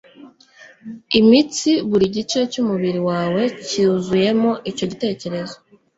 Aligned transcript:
imitsi, 1.19 1.69
buri 1.89 2.05
gice 2.15 2.39
cyumubiri 2.51 2.99
wawe 3.09 3.43
cyuzuyemo 3.67 4.51
icyo 4.71 4.85
gitekerezo, 4.91 5.55